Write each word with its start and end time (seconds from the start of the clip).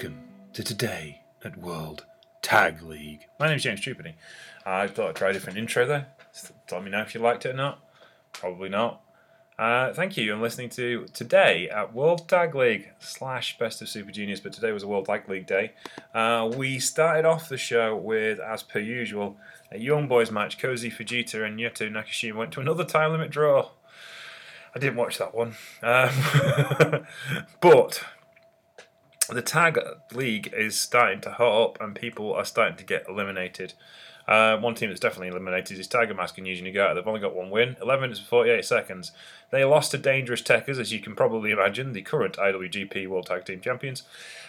Welcome 0.00 0.22
to 0.54 0.64
today 0.64 1.20
at 1.44 1.58
World 1.58 2.06
Tag 2.40 2.80
League. 2.80 3.26
My 3.38 3.48
name's 3.48 3.64
James 3.64 3.82
Trupany. 3.82 4.14
I 4.64 4.86
thought 4.86 5.10
I'd 5.10 5.16
try 5.16 5.28
a 5.28 5.32
different 5.34 5.58
intro 5.58 5.84
there. 5.84 6.06
Tell 6.66 6.80
me 6.80 6.90
now 6.90 7.02
if 7.02 7.14
you 7.14 7.20
liked 7.20 7.44
it 7.44 7.50
or 7.50 7.52
not. 7.52 7.84
Probably 8.32 8.70
not. 8.70 9.02
Uh, 9.58 9.92
thank 9.92 10.16
you. 10.16 10.32
I'm 10.32 10.40
listening 10.40 10.70
to 10.70 11.04
today 11.12 11.68
at 11.68 11.92
World 11.92 12.26
Tag 12.30 12.54
League 12.54 12.92
slash 12.98 13.58
Best 13.58 13.82
of 13.82 13.90
Super 13.90 14.10
Juniors, 14.10 14.40
but 14.40 14.54
today 14.54 14.72
was 14.72 14.84
a 14.84 14.88
World 14.88 15.04
Tag 15.04 15.28
League 15.28 15.46
day. 15.46 15.72
Uh, 16.14 16.50
we 16.56 16.78
started 16.78 17.26
off 17.26 17.50
the 17.50 17.58
show 17.58 17.94
with, 17.94 18.40
as 18.40 18.62
per 18.62 18.78
usual, 18.78 19.36
a 19.70 19.76
Young 19.78 20.08
Boys 20.08 20.30
match. 20.30 20.56
Koji 20.56 20.90
Fujita 20.90 21.46
and 21.46 21.58
Yuto 21.58 21.90
Nakashima 21.92 22.36
went 22.36 22.52
to 22.52 22.60
another 22.60 22.86
time 22.86 23.12
limit 23.12 23.30
draw. 23.30 23.68
I 24.74 24.78
didn't 24.78 24.96
watch 24.96 25.18
that 25.18 25.34
one. 25.34 25.56
Um, 25.82 27.04
but 27.60 28.02
the 29.34 29.42
tag 29.42 29.78
league 30.12 30.52
is 30.56 30.78
starting 30.78 31.20
to 31.22 31.30
hot 31.32 31.62
up 31.62 31.80
and 31.80 31.94
people 31.94 32.32
are 32.32 32.44
starting 32.44 32.76
to 32.76 32.84
get 32.84 33.06
eliminated. 33.08 33.74
Uh, 34.28 34.56
one 34.58 34.74
team 34.74 34.90
that's 34.90 35.00
definitely 35.00 35.28
eliminated 35.28 35.78
is 35.78 35.88
Tiger 35.88 36.14
Mask 36.14 36.38
and 36.38 36.46
Yuji 36.46 36.62
Nagata. 36.62 36.94
They've 36.94 37.06
only 37.06 37.20
got 37.20 37.34
one 37.34 37.50
win, 37.50 37.76
11 37.82 38.02
minutes 38.02 38.20
and 38.20 38.28
48 38.28 38.64
seconds. 38.64 39.12
They 39.50 39.64
lost 39.64 39.90
to 39.90 39.98
Dangerous 39.98 40.42
Tekkers, 40.42 40.78
as 40.78 40.92
you 40.92 41.00
can 41.00 41.16
probably 41.16 41.50
imagine, 41.50 41.92
the 41.92 42.02
current 42.02 42.36
IWGP 42.36 43.08
World 43.08 43.26
Tag 43.26 43.44
Team 43.44 43.60
Champions. 43.60 44.04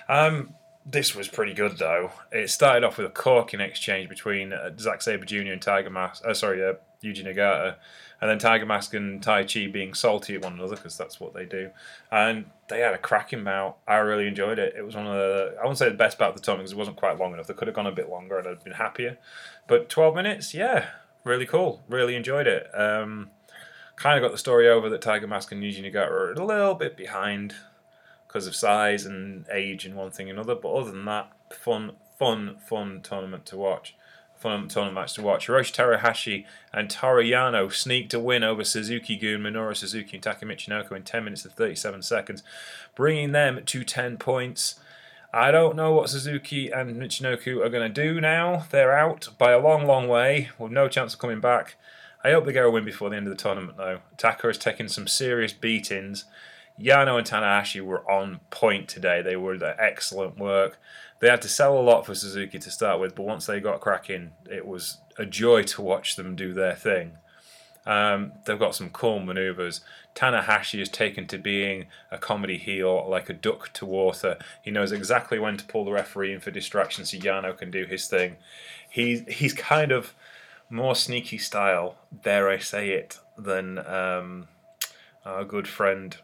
Um, 0.07 0.53
this 0.85 1.15
was 1.15 1.27
pretty 1.27 1.53
good 1.53 1.77
though. 1.77 2.11
It 2.31 2.49
started 2.49 2.83
off 2.83 2.97
with 2.97 3.07
a 3.07 3.11
corking 3.11 3.59
exchange 3.59 4.09
between 4.09 4.53
uh, 4.53 4.71
Zack 4.79 5.01
Sabre 5.01 5.25
Jr. 5.25 5.51
and 5.51 5.61
Tiger 5.61 5.89
Mask. 5.89 6.23
Uh, 6.25 6.33
sorry, 6.33 6.63
uh, 6.63 6.73
Yuji 7.03 7.25
Nagata, 7.25 7.75
and 8.19 8.29
then 8.29 8.39
Tiger 8.39 8.65
Mask 8.65 8.93
and 8.93 9.21
Taichi 9.21 9.71
being 9.71 9.93
salty 9.93 10.35
at 10.35 10.43
one 10.43 10.53
another 10.53 10.75
because 10.75 10.97
that's 10.97 11.19
what 11.19 11.33
they 11.33 11.45
do. 11.45 11.71
And 12.11 12.45
they 12.69 12.79
had 12.79 12.93
a 12.93 12.97
cracking 12.97 13.43
bout. 13.43 13.77
I 13.87 13.95
really 13.97 14.27
enjoyed 14.27 14.59
it. 14.59 14.75
It 14.77 14.83
was 14.83 14.95
one 14.95 15.07
of 15.07 15.13
the 15.13 15.57
I 15.61 15.65
won't 15.65 15.77
say 15.77 15.89
the 15.89 15.95
best 15.95 16.17
bout 16.17 16.29
of 16.29 16.35
the 16.35 16.41
time 16.41 16.57
because 16.57 16.71
it 16.71 16.77
wasn't 16.77 16.97
quite 16.97 17.19
long 17.19 17.33
enough. 17.33 17.47
They 17.47 17.53
could 17.53 17.67
have 17.67 17.75
gone 17.75 17.87
a 17.87 17.91
bit 17.91 18.09
longer 18.09 18.37
and 18.37 18.47
I'd 18.47 18.63
been 18.63 18.73
happier. 18.73 19.17
But 19.67 19.89
12 19.89 20.15
minutes, 20.15 20.53
yeah, 20.53 20.87
really 21.23 21.45
cool. 21.45 21.83
Really 21.87 22.15
enjoyed 22.15 22.47
it. 22.47 22.67
Um, 22.73 23.29
kind 23.95 24.17
of 24.17 24.27
got 24.27 24.31
the 24.31 24.37
story 24.37 24.67
over 24.67 24.89
that 24.89 25.01
Tiger 25.01 25.27
Mask 25.27 25.51
and 25.51 25.61
Yuji 25.61 25.83
Nagata 25.83 26.09
are 26.09 26.33
a 26.33 26.45
little 26.45 26.75
bit 26.75 26.97
behind 26.97 27.55
because 28.31 28.47
of 28.47 28.55
size 28.55 29.05
and 29.05 29.45
age 29.51 29.85
and 29.85 29.93
one 29.93 30.09
thing 30.09 30.29
and 30.29 30.39
another. 30.39 30.55
But 30.55 30.71
other 30.73 30.91
than 30.91 31.03
that, 31.05 31.33
fun, 31.53 31.91
fun, 32.17 32.55
fun 32.65 33.01
tournament 33.03 33.45
to 33.47 33.57
watch. 33.57 33.93
Fun 34.37 34.69
tournament 34.69 34.95
match 34.95 35.13
to 35.15 35.21
watch. 35.21 35.47
Hiroshi 35.47 35.73
Tanahashi 35.73 36.45
and 36.71 36.89
Toru 36.89 37.23
Yano 37.23 37.71
sneaked 37.71 38.13
a 38.13 38.19
win 38.19 38.43
over 38.43 38.63
Suzuki 38.63 39.17
Gun, 39.17 39.41
Minoru 39.41 39.75
Suzuki, 39.75 40.15
and 40.15 40.23
Taka 40.23 40.45
Michinoku 40.45 40.93
in 40.93 41.03
10 41.03 41.25
minutes 41.25 41.43
and 41.43 41.53
37 41.53 42.01
seconds, 42.01 42.41
bringing 42.95 43.33
them 43.33 43.61
to 43.65 43.83
10 43.83 44.17
points. 44.17 44.79
I 45.33 45.51
don't 45.51 45.75
know 45.75 45.91
what 45.91 46.09
Suzuki 46.09 46.71
and 46.71 46.95
Michinoku 46.95 47.63
are 47.63 47.69
going 47.69 47.93
to 47.93 48.01
do 48.01 48.21
now. 48.21 48.65
They're 48.71 48.97
out 48.97 49.29
by 49.37 49.51
a 49.51 49.59
long, 49.59 49.85
long 49.85 50.07
way 50.07 50.49
with 50.57 50.71
no 50.71 50.87
chance 50.87 51.13
of 51.13 51.19
coming 51.19 51.41
back. 51.41 51.75
I 52.23 52.31
hope 52.31 52.45
they 52.45 52.53
get 52.53 52.65
a 52.65 52.71
win 52.71 52.85
before 52.85 53.09
the 53.09 53.17
end 53.17 53.27
of 53.27 53.35
the 53.35 53.43
tournament, 53.43 53.77
though. 53.77 53.99
Taka 54.17 54.47
has 54.47 54.57
taken 54.57 54.87
some 54.87 55.07
serious 55.07 55.53
beatings. 55.53 56.25
Yano 56.79 57.17
and 57.17 57.27
Tanahashi 57.27 57.81
were 57.81 58.09
on 58.09 58.39
point 58.49 58.87
today. 58.87 59.21
They 59.21 59.35
were 59.35 59.57
the 59.57 59.75
excellent 59.81 60.37
work. 60.37 60.79
They 61.19 61.29
had 61.29 61.41
to 61.43 61.49
sell 61.49 61.77
a 61.77 61.81
lot 61.81 62.05
for 62.05 62.15
Suzuki 62.15 62.57
to 62.59 62.71
start 62.71 62.99
with, 62.99 63.15
but 63.15 63.25
once 63.25 63.45
they 63.45 63.59
got 63.59 63.79
cracking, 63.79 64.31
it 64.49 64.65
was 64.65 64.97
a 65.17 65.25
joy 65.25 65.63
to 65.63 65.81
watch 65.81 66.15
them 66.15 66.35
do 66.35 66.53
their 66.53 66.75
thing. 66.75 67.17
Um, 67.85 68.33
they've 68.45 68.59
got 68.59 68.75
some 68.75 68.89
cool 68.89 69.19
maneuvers. 69.19 69.81
Tanahashi 70.15 70.79
is 70.79 70.89
taken 70.89 71.27
to 71.27 71.37
being 71.37 71.87
a 72.11 72.17
comedy 72.17 72.57
heel 72.57 73.07
like 73.09 73.29
a 73.29 73.33
duck 73.33 73.71
to 73.73 73.85
water. 73.85 74.37
He 74.61 74.71
knows 74.71 74.91
exactly 74.91 75.39
when 75.39 75.57
to 75.57 75.65
pull 75.65 75.85
the 75.85 75.91
referee 75.91 76.33
in 76.33 76.39
for 76.39 76.51
distraction 76.51 77.05
so 77.05 77.17
Yano 77.17 77.57
can 77.57 77.71
do 77.71 77.85
his 77.85 78.07
thing. 78.07 78.35
He's 78.89 79.21
he's 79.27 79.53
kind 79.53 79.91
of 79.91 80.13
more 80.69 80.95
sneaky 80.95 81.37
style, 81.37 81.95
dare 82.23 82.49
I 82.49 82.59
say 82.59 82.91
it, 82.91 83.19
than 83.37 83.79
um, 83.79 84.47
our 85.25 85.43
good 85.43 85.67
friend 85.67 86.15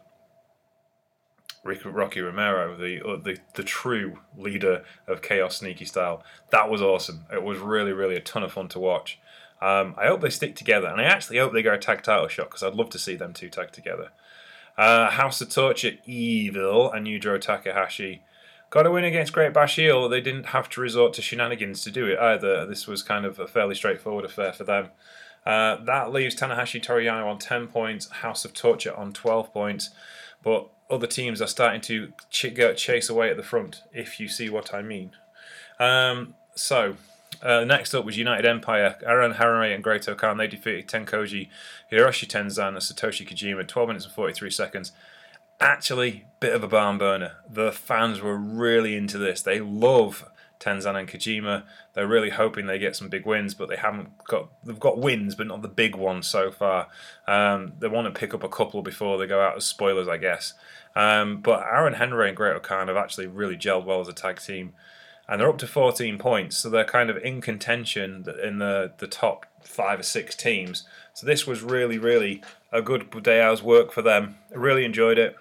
Rocky 1.64 2.20
Romero, 2.20 2.76
the 2.76 3.02
uh, 3.06 3.16
the 3.16 3.38
the 3.54 3.62
true 3.62 4.20
leader 4.36 4.84
of 5.06 5.22
Chaos 5.22 5.58
Sneaky 5.58 5.84
Style. 5.84 6.22
That 6.50 6.70
was 6.70 6.80
awesome. 6.80 7.26
It 7.32 7.42
was 7.42 7.58
really 7.58 7.92
really 7.92 8.16
a 8.16 8.20
ton 8.20 8.42
of 8.42 8.52
fun 8.52 8.68
to 8.68 8.78
watch. 8.78 9.18
Um, 9.60 9.94
I 9.98 10.06
hope 10.06 10.20
they 10.20 10.30
stick 10.30 10.54
together, 10.54 10.86
and 10.86 11.00
I 11.00 11.04
actually 11.04 11.38
hope 11.38 11.52
they 11.52 11.62
get 11.62 11.74
a 11.74 11.78
tag 11.78 12.02
title 12.02 12.28
shot 12.28 12.50
because 12.50 12.62
I'd 12.62 12.74
love 12.74 12.90
to 12.90 12.98
see 12.98 13.16
them 13.16 13.32
two 13.32 13.48
tag 13.48 13.72
together. 13.72 14.10
Uh, 14.76 15.10
House 15.10 15.40
of 15.40 15.50
Torture 15.50 15.94
Evil 16.06 16.92
and 16.92 17.06
Yujiro 17.06 17.40
Takahashi 17.40 18.22
got 18.70 18.86
a 18.86 18.90
win 18.90 19.02
against 19.02 19.32
Great 19.32 19.52
Bash 19.52 19.74
Heel. 19.74 20.08
They 20.08 20.20
didn't 20.20 20.46
have 20.46 20.68
to 20.70 20.80
resort 20.80 21.14
to 21.14 21.22
shenanigans 21.22 21.82
to 21.82 21.90
do 21.90 22.06
it 22.06 22.18
either. 22.18 22.64
This 22.64 22.86
was 22.86 23.02
kind 23.02 23.24
of 23.24 23.40
a 23.40 23.48
fairly 23.48 23.74
straightforward 23.74 24.24
affair 24.24 24.52
for 24.52 24.62
them. 24.62 24.90
Uh, 25.44 25.82
that 25.84 26.12
leaves 26.12 26.36
Tanahashi 26.36 26.80
Toru 26.80 27.04
Yano 27.04 27.26
on 27.26 27.38
10 27.38 27.68
points, 27.68 28.08
House 28.10 28.44
of 28.44 28.52
Torture 28.52 28.94
on 28.94 29.12
12 29.12 29.52
points. 29.52 29.90
But 30.42 30.68
other 30.90 31.06
teams 31.06 31.42
are 31.42 31.46
starting 31.46 31.80
to 31.82 32.12
ch- 32.30 32.54
chase 32.76 33.08
away 33.08 33.30
at 33.30 33.36
the 33.36 33.42
front, 33.42 33.82
if 33.92 34.18
you 34.18 34.28
see 34.28 34.48
what 34.48 34.72
I 34.72 34.82
mean. 34.82 35.12
Um, 35.78 36.34
so, 36.54 36.96
uh, 37.42 37.64
next 37.64 37.94
up 37.94 38.04
was 38.04 38.16
United 38.16 38.46
Empire. 38.46 38.96
Aaron 39.04 39.34
Henare 39.34 39.74
and 39.74 39.84
Great 39.84 40.06
Khan. 40.16 40.38
They 40.38 40.46
defeated 40.46 40.88
Tenkoji, 40.88 41.48
Hiroshi 41.92 42.26
Tenzan, 42.26 42.68
and 42.68 42.78
Satoshi 42.78 43.28
Kojima. 43.28 43.66
12 43.66 43.88
minutes 43.88 44.04
and 44.06 44.14
43 44.14 44.50
seconds. 44.50 44.92
Actually, 45.60 46.24
bit 46.40 46.54
of 46.54 46.62
a 46.62 46.68
barn 46.68 46.98
burner. 46.98 47.32
The 47.48 47.72
fans 47.72 48.20
were 48.20 48.36
really 48.36 48.96
into 48.96 49.18
this. 49.18 49.42
They 49.42 49.60
love 49.60 50.24
Tenzan 50.60 50.98
and 50.98 51.08
Kojima. 51.08 51.64
They're 51.94 52.06
really 52.06 52.30
hoping 52.30 52.66
they 52.66 52.78
get 52.78 52.96
some 52.96 53.08
big 53.08 53.26
wins, 53.26 53.54
but 53.54 53.68
they 53.68 53.76
haven't 53.76 54.10
got. 54.26 54.50
They've 54.64 54.78
got 54.78 54.98
wins, 54.98 55.34
but 55.34 55.46
not 55.46 55.62
the 55.62 55.68
big 55.68 55.94
ones 55.94 56.26
so 56.26 56.50
far. 56.50 56.88
Um, 57.26 57.74
they 57.78 57.88
want 57.88 58.12
to 58.12 58.18
pick 58.18 58.34
up 58.34 58.42
a 58.42 58.48
couple 58.48 58.82
before 58.82 59.18
they 59.18 59.26
go 59.26 59.40
out 59.40 59.56
as 59.56 59.64
spoilers, 59.64 60.08
I 60.08 60.16
guess. 60.16 60.54
Um, 60.96 61.40
but 61.40 61.62
Aaron 61.62 61.94
Henare 61.94 62.26
and 62.26 62.36
Great-O-Khan 62.36 62.88
have 62.88 62.96
actually 62.96 63.28
really 63.28 63.56
gelled 63.56 63.84
well 63.84 64.00
as 64.00 64.08
a 64.08 64.12
tag 64.12 64.40
team, 64.40 64.72
and 65.28 65.40
they're 65.40 65.48
up 65.48 65.58
to 65.58 65.66
14 65.66 66.18
points, 66.18 66.58
so 66.58 66.68
they're 66.68 66.84
kind 66.84 67.10
of 67.10 67.18
in 67.18 67.40
contention 67.40 68.24
in 68.42 68.58
the 68.58 68.92
the 68.98 69.06
top 69.06 69.46
five 69.62 70.00
or 70.00 70.04
six 70.04 70.34
teams. 70.34 70.84
So 71.14 71.26
this 71.26 71.46
was 71.46 71.62
really, 71.62 71.98
really 71.98 72.42
a 72.72 72.82
good 72.82 73.22
day 73.22 73.40
out's 73.40 73.62
work 73.62 73.92
for 73.92 74.02
them. 74.02 74.38
I 74.52 74.56
really 74.56 74.84
enjoyed 74.84 75.18
it. 75.18 75.36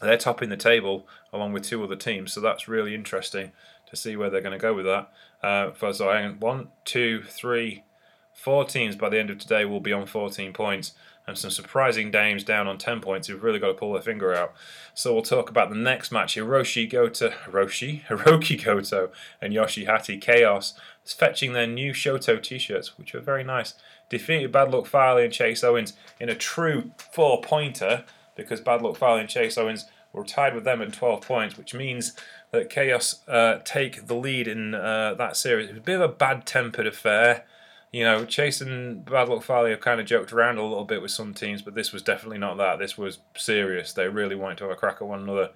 They're 0.00 0.16
topping 0.16 0.48
the 0.48 0.56
table 0.56 1.06
along 1.32 1.52
with 1.52 1.64
two 1.64 1.82
other 1.84 1.96
teams, 1.96 2.32
so 2.32 2.40
that's 2.40 2.68
really 2.68 2.94
interesting 2.94 3.52
to 3.90 3.96
see 3.96 4.16
where 4.16 4.30
they're 4.30 4.40
going 4.40 4.58
to 4.58 4.62
go 4.62 4.72
with 4.72 4.86
that. 4.86 5.10
Uh, 5.42 5.70
for 5.72 5.92
so 5.92 6.34
one, 6.38 6.68
two, 6.84 7.22
three, 7.22 7.84
four 8.32 8.64
teams 8.64 8.96
by 8.96 9.08
the 9.08 9.18
end 9.18 9.30
of 9.30 9.38
today 9.38 9.64
will 9.64 9.80
be 9.80 9.92
on 9.92 10.06
14 10.06 10.52
points, 10.52 10.92
and 11.26 11.36
some 11.36 11.50
surprising 11.50 12.10
names 12.10 12.42
down 12.42 12.66
on 12.66 12.78
10 12.78 13.00
points 13.00 13.28
who've 13.28 13.42
really 13.42 13.58
got 13.58 13.68
to 13.68 13.74
pull 13.74 13.92
their 13.92 14.02
finger 14.02 14.34
out. 14.34 14.52
So 14.94 15.12
we'll 15.12 15.22
talk 15.22 15.50
about 15.50 15.70
the 15.70 15.76
next 15.76 16.10
match: 16.10 16.36
Hiroshi 16.36 16.90
Goto, 16.90 17.30
Hiroshi, 17.30 18.04
Hiroki 18.06 18.62
Goto, 18.62 19.10
and 19.40 19.52
Yoshi-Hashi 19.52 20.18
Chaos 20.18 20.74
fetching 21.04 21.52
their 21.52 21.66
new 21.66 21.92
Shoto 21.92 22.40
t-shirts, 22.40 22.96
which 22.98 23.14
are 23.14 23.20
very 23.20 23.42
nice. 23.42 23.74
Defeated 24.08 24.52
Bad 24.52 24.70
Luck 24.70 24.86
Fale 24.86 25.18
and 25.18 25.32
Chase 25.32 25.64
Owens 25.64 25.94
in 26.18 26.28
a 26.28 26.34
true 26.34 26.92
four-pointer 27.12 28.04
because 28.36 28.60
Bad 28.60 28.82
Luck 28.82 28.96
Fale 28.96 29.16
and 29.16 29.28
Chase 29.28 29.58
Owens 29.58 29.86
were 30.12 30.24
tied 30.24 30.54
with 30.54 30.64
them 30.64 30.82
at 30.82 30.92
12 30.92 31.22
points, 31.22 31.56
which 31.56 31.74
means 31.74 32.14
that 32.52 32.70
Chaos 32.70 33.26
uh, 33.28 33.58
take 33.64 34.06
the 34.06 34.14
lead 34.14 34.48
in 34.48 34.74
uh, 34.74 35.14
that 35.14 35.36
series. 35.36 35.68
It 35.68 35.72
was 35.72 35.78
a 35.78 35.84
bit 35.84 35.96
of 35.96 36.02
a 36.02 36.08
bad 36.08 36.46
tempered 36.46 36.86
affair. 36.86 37.44
You 37.92 38.04
know, 38.04 38.24
Chase 38.24 38.60
and 38.60 39.04
Bad 39.04 39.28
Luck 39.28 39.42
Fale 39.42 39.66
have 39.66 39.80
kind 39.80 40.00
of 40.00 40.06
joked 40.06 40.32
around 40.32 40.58
a 40.58 40.62
little 40.62 40.84
bit 40.84 41.02
with 41.02 41.10
some 41.10 41.34
teams, 41.34 41.62
but 41.62 41.74
this 41.74 41.92
was 41.92 42.02
definitely 42.02 42.38
not 42.38 42.56
that. 42.58 42.78
This 42.78 42.96
was 42.96 43.18
serious. 43.36 43.92
They 43.92 44.08
really 44.08 44.36
wanted 44.36 44.58
to 44.58 44.64
have 44.64 44.72
a 44.72 44.76
crack 44.76 44.96
at 45.00 45.08
one 45.08 45.22
another. 45.22 45.50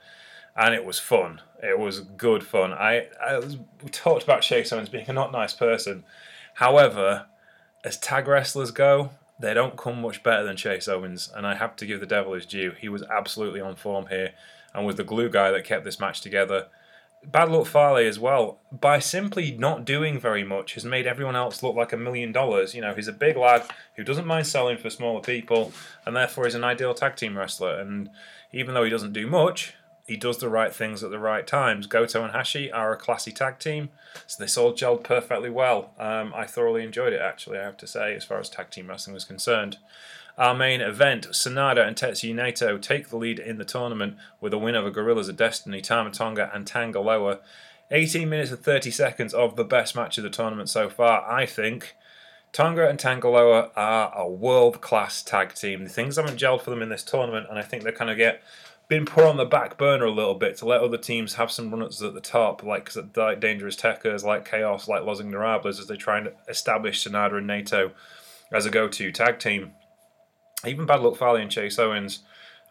And 0.57 0.75
it 0.75 0.85
was 0.85 0.99
fun. 1.01 1.41
It 1.63 1.79
was 1.79 2.01
good 2.01 2.45
fun. 2.45 2.73
I, 2.73 3.09
I 3.25 3.39
was, 3.39 3.57
we 3.83 3.91
talked 3.91 4.23
about 4.23 4.43
Chase 4.43 4.73
Owens 4.73 4.89
being 4.89 5.09
a 5.09 5.13
not 5.13 5.33
nice 5.33 5.53
person. 5.53 6.05
However, 6.55 7.27
as 7.85 7.99
tag 7.99 8.29
wrestlers 8.29 8.71
go, 8.71 9.11
they 9.39 9.53
don't 9.53 9.77
come 9.77 10.01
much 10.01 10.23
better 10.23 10.45
than 10.45 10.57
Chase 10.57 10.87
Owens, 10.87 11.31
and 11.35 11.45
I 11.45 11.57
have 11.57 11.75
to 11.77 11.87
give 11.87 11.99
the 11.99 12.07
devil 12.07 12.35
his 12.35 12.47
due. 12.47 12.73
He 12.79 12.89
was 12.89 13.03
absolutely 13.03 13.61
on 13.61 13.75
form 13.75 14.07
here, 14.07 14.33
and 14.73 14.87
was 14.87 14.97
the 14.97 15.05
glue 15.05 15.29
guy 15.29 15.51
that 15.51 15.65
kept 15.65 15.85
this 15.85 15.99
match 15.99 16.21
together. 16.21 16.67
Bad 17.31 17.51
Luck 17.51 17.67
Fale 17.67 17.97
as 17.97 18.19
well, 18.19 18.61
by 18.71 18.99
simply 18.99 19.53
not 19.53 19.85
doing 19.85 20.19
very 20.19 20.45
much, 20.45 20.75
has 20.75 20.85
made 20.85 21.07
everyone 21.07 21.37
else 21.37 21.63
look 21.63 21.75
like 21.75 21.93
a 21.93 21.97
million 21.97 22.33
dollars. 22.33 22.75
You 22.75 22.81
know, 22.81 22.95
he's 22.95 23.09
a 23.09 23.13
big 23.13 23.37
lad 23.37 23.65
who 23.97 24.05
doesn't 24.05 24.27
mind 24.27 24.47
selling 24.47 24.79
for 24.79 24.91
smaller 24.91 25.21
people, 25.21 25.73
and 26.07 26.15
therefore 26.15 26.47
is 26.47 26.55
an 26.55 26.65
ideal 26.65 26.95
tag 26.95 27.17
team 27.17 27.37
wrestler. 27.37 27.79
And 27.81 28.11
even 28.53 28.75
though 28.75 28.85
he 28.85 28.91
doesn't 28.91 29.13
do 29.13 29.27
much, 29.27 29.75
he 30.07 30.17
does 30.17 30.39
the 30.39 30.49
right 30.49 30.75
things 30.75 31.03
at 31.03 31.11
the 31.11 31.19
right 31.19 31.47
times. 31.47 31.87
Goto 31.87 32.23
and 32.23 32.33
Hashi 32.33 32.71
are 32.71 32.93
a 32.93 32.97
classy 32.97 33.33
tag 33.33 33.59
team, 33.59 33.89
so 34.27 34.43
this 34.43 34.59
all 34.59 34.73
gelled 34.73 35.03
perfectly 35.03 35.51
well. 35.51 35.93
Um, 35.99 36.33
I 36.35 36.45
thoroughly 36.45 36.85
enjoyed 36.85 37.13
it, 37.13 37.21
actually, 37.21 37.59
I 37.59 37.65
have 37.65 37.79
to 37.79 37.87
say, 37.87 38.15
as 38.15 38.25
far 38.25 38.39
as 38.39 38.51
tag 38.51 38.71
team 38.71 38.89
wrestling 38.89 39.15
was 39.15 39.25
concerned. 39.25 39.79
Our 40.37 40.55
main 40.55 40.81
event, 40.81 41.29
Sanada 41.29 41.87
and 41.87 41.97
Tetsuya 41.97 42.35
Naito 42.35 42.81
take 42.83 43.09
the 43.09 43.17
lead 43.17 43.39
in 43.39 43.57
the 43.57 43.65
tournament 43.65 44.17
with 44.41 44.53
a 44.53 44.59
win 44.59 44.75
over 44.75 44.91
Gorillas 44.91 45.29
of 45.29 45.37
Destiny, 45.37 45.81
Tama 45.81 46.11
Tonga, 46.11 46.51
and 46.53 46.67
Tanga 46.67 47.01
Loa. 47.01 47.39
18 47.91 48.29
minutes 48.29 48.51
and 48.51 48.61
30 48.61 48.91
seconds 48.91 49.33
of 49.33 49.57
the 49.57 49.65
best 49.65 49.95
match 49.95 50.19
of 50.19 50.25
the 50.25 50.31
tournament 50.31 50.69
so 50.69 50.89
far, 50.89 51.31
I 51.31 51.47
think. 51.47 51.95
Tonga 52.53 52.89
and 52.89 52.99
Tanga 52.99 53.29
Loa 53.29 53.71
are 53.77 54.13
a 54.17 54.29
world 54.29 54.81
class 54.81 55.23
tag 55.23 55.55
team. 55.55 55.85
The 55.85 55.91
things 55.91 56.17
haven't 56.17 56.39
gelled 56.39 56.63
for 56.63 56.71
them 56.71 56.83
in 56.83 56.89
this 56.89 57.05
tournament, 57.05 57.47
and 57.49 57.59
I 57.59 57.63
think 57.63 57.85
they 57.85 57.93
kind 57.93 58.11
of 58.11 58.17
get 58.17 58.43
been 58.89 59.07
put 59.07 59.25
on 59.25 59.37
the 59.37 59.45
back 59.45 59.79
burner 59.79 60.05
a 60.05 60.11
little 60.11 60.35
bit 60.35 60.57
to 60.59 60.67
let 60.67 60.83
other 60.83 60.99
teams 60.99 61.35
have 61.35 61.51
some 61.51 61.71
runners 61.71 62.03
at 62.03 62.15
the 62.15 62.21
top, 62.21 62.63
like, 62.63 62.91
like 63.17 63.41
Dangerous 63.41 63.77
Tekkers, 63.77 64.25
like 64.25 64.49
Chaos, 64.49 64.89
like 64.89 65.05
Los 65.05 65.21
Ingobernables, 65.21 65.81
as 65.81 65.87
they 65.87 65.97
try 65.97 66.19
and 66.19 66.33
establish 66.49 67.05
Sanada 67.05 67.39
and 67.39 67.49
Naito 67.49 67.93
as 68.53 68.67
a 68.67 68.71
go 68.71 68.89
to 68.89 69.13
tag 69.13 69.39
team. 69.39 69.73
Even 70.67 70.87
Bad 70.87 71.01
Luck 71.01 71.17
Fale 71.17 71.37
and 71.37 71.51
Chase 71.51 71.79
Owens 71.79 72.21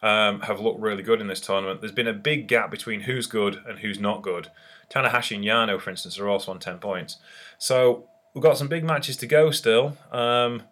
um, 0.02 0.40
have 0.42 0.60
looked 0.60 0.80
really 0.80 1.02
good 1.02 1.20
in 1.20 1.26
this 1.26 1.40
tournament. 1.40 1.80
There's 1.80 1.92
been 1.92 2.08
a 2.08 2.12
big 2.12 2.46
gap 2.46 2.70
between 2.70 3.02
who's 3.02 3.26
good 3.26 3.60
and 3.66 3.80
who's 3.80 3.98
not 3.98 4.22
good. 4.22 4.48
Tanahashi 4.90 5.36
and 5.36 5.44
Yano, 5.44 5.80
for 5.80 5.90
instance, 5.90 6.18
are 6.18 6.28
also 6.28 6.52
on 6.52 6.58
10 6.58 6.78
points. 6.78 7.18
So 7.58 8.08
we've 8.34 8.42
got 8.42 8.58
some 8.58 8.68
big 8.68 8.84
matches 8.84 9.16
to 9.18 9.26
go 9.26 9.50
still. 9.50 9.96
Um, 10.12 10.62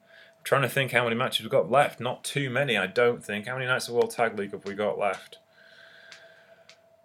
trying 0.45 0.63
to 0.63 0.69
think 0.69 0.93
how 0.93 1.05
many 1.05 1.17
matches 1.17 1.43
we've 1.43 1.51
got 1.51 1.71
left. 1.71 2.01
Not 2.01 2.25
too 2.25 2.51
many, 2.51 2.77
I 2.77 2.87
don't 2.87 3.25
think. 3.25 3.47
How 3.47 3.55
many 3.55 3.67
nights 3.67 3.89
of 3.89 3.95
World 3.95 4.11
Tag 4.11 4.39
League 4.39 4.53
have 4.53 4.65
we 4.65 4.75
got 4.75 4.99
left? 4.99 5.39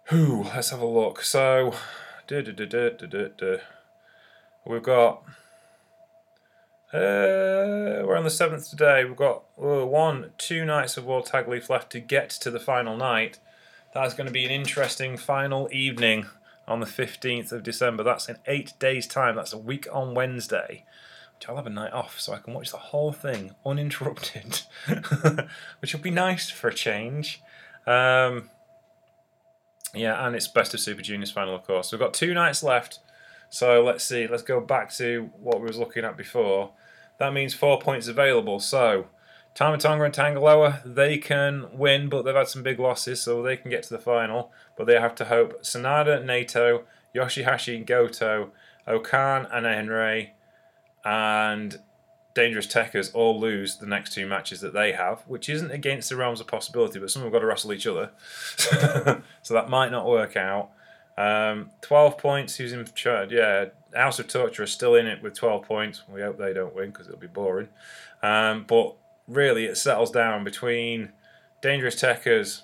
Who? 0.06 0.44
Let's 0.44 0.70
have 0.70 0.80
a 0.80 0.86
look. 0.86 1.22
So, 1.22 1.74
duh, 2.26 2.42
duh, 2.42 2.52
duh, 2.52 3.56
we've 4.66 4.82
got. 4.82 5.22
Uh, 6.90 8.00
we're 8.06 8.16
on 8.16 8.24
the 8.24 8.30
seventh 8.30 8.70
today. 8.70 9.04
We've 9.04 9.14
got 9.14 9.44
uh, 9.62 9.84
one, 9.84 10.30
two 10.38 10.64
nights 10.64 10.96
of 10.96 11.04
World 11.04 11.26
Tag 11.26 11.46
League 11.46 11.68
left 11.68 11.92
to 11.92 12.00
get 12.00 12.30
to 12.30 12.50
the 12.50 12.58
final 12.58 12.96
night. 12.96 13.38
That's 13.92 14.14
going 14.14 14.26
to 14.26 14.32
be 14.32 14.46
an 14.46 14.50
interesting 14.50 15.18
final 15.18 15.68
evening 15.70 16.26
on 16.66 16.80
the 16.80 16.86
15th 16.86 17.52
of 17.52 17.62
December. 17.62 18.02
That's 18.02 18.28
in 18.28 18.36
eight 18.46 18.72
days' 18.78 19.06
time. 19.06 19.36
That's 19.36 19.52
a 19.52 19.58
week 19.58 19.86
on 19.92 20.14
Wednesday 20.14 20.84
I'll 21.48 21.56
have 21.56 21.66
a 21.66 21.70
night 21.70 21.92
off 21.92 22.18
so 22.18 22.32
I 22.32 22.38
can 22.38 22.54
watch 22.54 22.70
the 22.70 22.78
whole 22.78 23.12
thing 23.12 23.54
uninterrupted, 23.64 24.62
which 25.80 25.92
will 25.92 26.00
be 26.00 26.10
nice 26.10 26.50
for 26.50 26.68
a 26.68 26.74
change. 26.74 27.42
Um, 27.86 28.50
yeah, 29.94 30.26
and 30.26 30.36
it's 30.36 30.48
Best 30.48 30.74
of 30.74 30.80
Super 30.80 31.02
Juniors 31.02 31.30
final, 31.30 31.54
of 31.54 31.64
course. 31.64 31.90
So 31.90 31.96
we've 31.96 32.04
got 32.04 32.14
two 32.14 32.34
nights 32.34 32.62
left. 32.62 33.00
So 33.50 33.82
let's 33.82 34.04
see. 34.04 34.26
Let's 34.26 34.42
go 34.42 34.60
back 34.60 34.92
to 34.96 35.30
what 35.40 35.60
we 35.60 35.66
was 35.66 35.78
looking 35.78 36.04
at 36.04 36.16
before. 36.16 36.72
That 37.18 37.32
means 37.32 37.54
four 37.54 37.80
points 37.80 38.08
available. 38.08 38.60
So 38.60 39.06
Tama 39.54 39.78
Tonga 39.78 40.04
and 40.04 40.14
Tanga 40.14 40.40
Loa, 40.40 40.82
they 40.84 41.18
can 41.18 41.66
win, 41.72 42.08
but 42.08 42.22
they've 42.22 42.34
had 42.34 42.48
some 42.48 42.62
big 42.62 42.78
losses, 42.78 43.20
so 43.20 43.42
they 43.42 43.56
can 43.56 43.70
get 43.70 43.82
to 43.84 43.90
the 43.90 43.98
final. 43.98 44.52
But 44.76 44.86
they 44.86 45.00
have 45.00 45.14
to 45.16 45.24
hope 45.24 45.62
Sanada, 45.62 46.22
Naito, 46.22 46.82
Yoshihashi, 47.14 47.84
Goto, 47.84 48.52
O-Khan, 48.86 49.48
and 49.50 49.66
Henare 49.66 50.30
and 51.04 51.80
Dangerous 52.34 52.66
Tekkers 52.66 53.12
all 53.14 53.38
lose 53.38 53.78
the 53.78 53.86
next 53.86 54.12
two 54.12 54.26
matches 54.26 54.60
that 54.60 54.72
they 54.72 54.92
have, 54.92 55.22
which 55.26 55.48
isn't 55.48 55.70
against 55.70 56.08
the 56.08 56.16
realms 56.16 56.40
of 56.40 56.46
possibility, 56.46 56.98
but 56.98 57.10
some 57.10 57.22
have 57.22 57.32
got 57.32 57.40
to 57.40 57.46
wrestle 57.46 57.72
each 57.72 57.86
other. 57.86 58.10
so 59.42 59.54
that 59.54 59.68
might 59.68 59.90
not 59.90 60.06
work 60.06 60.36
out. 60.36 60.70
Um, 61.16 61.70
12 61.80 62.16
points, 62.16 62.54
who's 62.54 62.72
in 62.72 62.84
charge? 62.94 63.32
Yeah, 63.32 63.66
House 63.92 64.20
of 64.20 64.28
Torture 64.28 64.62
is 64.62 64.70
still 64.70 64.94
in 64.94 65.08
it 65.08 65.20
with 65.20 65.34
12 65.34 65.64
points. 65.64 66.02
We 66.08 66.20
hope 66.20 66.38
they 66.38 66.52
don't 66.52 66.76
win 66.76 66.90
because 66.90 67.08
it'll 67.08 67.18
be 67.18 67.26
boring. 67.26 67.68
Um, 68.22 68.64
but 68.68 68.94
really, 69.26 69.64
it 69.64 69.76
settles 69.76 70.12
down 70.12 70.44
between 70.44 71.10
Dangerous 71.60 71.96
Techers, 71.96 72.62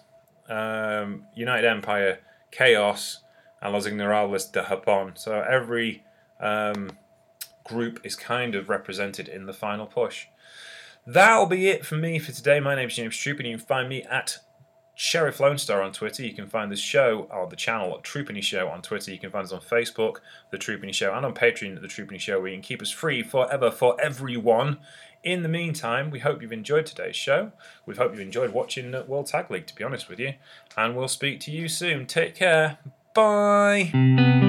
um, 0.49 1.25
United 1.35 1.67
Empire, 1.67 2.21
Chaos, 2.53 3.25
and 3.61 3.73
Los 3.73 3.89
Ingobernables 3.89 4.53
de 4.53 4.63
Japón. 4.63 5.19
So 5.19 5.41
every 5.41 6.05
um, 6.39 6.91
group 7.65 8.01
is 8.05 8.15
kind 8.15 8.55
of 8.55 8.69
represented 8.69 9.29
in 9.29 9.47
the 9.47 9.53
final 9.53 9.87
push. 9.87 10.27
That'll 11.07 11.47
be 11.47 11.69
it 11.69 11.85
for 11.85 11.97
me 11.97 12.19
for 12.19 12.33
today. 12.33 12.61
My 12.61 12.75
name 12.75 12.89
is 12.89 12.97
James 12.97 13.17
Troop, 13.17 13.39
and 13.39 13.49
you 13.49 13.57
can 13.57 13.67
find 13.67 13.89
me 13.89 14.03
at 14.05 14.39
Sheriff 14.95 15.41
Lone 15.41 15.59
Star 15.59 15.83
on 15.83 15.93
Twitter. 15.93 16.23
You 16.23 16.35
can 16.35 16.47
find 16.47 16.71
the 16.71 16.77
show 16.77 17.29
or 17.31 17.47
the 17.49 17.57
channel 17.57 17.95
at 17.95 18.05
Troopany 18.05 18.43
Show 18.43 18.69
on 18.69 18.81
Twitter. 18.81 19.11
You 19.11 19.19
can 19.19 19.31
find 19.31 19.45
us 19.45 19.53
on 19.53 19.61
Facebook, 19.61 20.17
The 20.51 20.59
Troopany 20.59 20.95
Show, 20.95 21.13
and 21.13 21.27
on 21.27 21.35
Patreon, 21.35 21.81
The 21.81 21.89
Troopany 21.89 22.21
Show, 22.21 22.41
where 22.41 22.49
you 22.49 22.57
can 22.57 22.63
keep 22.63 22.81
us 22.81 22.91
free 22.91 23.23
forever 23.23 23.71
for 23.71 24.01
everyone. 24.01 24.79
In 25.23 25.43
the 25.43 25.49
meantime, 25.49 26.11
we 26.11 26.21
hope 26.21 26.43
you've 26.43 26.53
enjoyed 26.53 26.87
today's 26.87 27.17
show. 27.17 27.53
We 27.87 27.97
hope 27.97 28.13
you've 28.13 28.21
enjoyed 28.21 28.53
watching 28.53 28.93
World 29.07 29.27
Tag 29.27 29.51
League, 29.51 29.67
to 29.67 29.75
be 29.75 29.83
honest 29.83 30.09
with 30.09 30.21
you. 30.21 30.35
And 30.77 30.95
we'll 30.95 31.09
speak 31.09 31.41
to 31.41 31.51
you 31.51 31.69
soon. 31.69 32.07
Take 32.07 32.35
care. 32.35 32.79
Bye. 33.15 34.44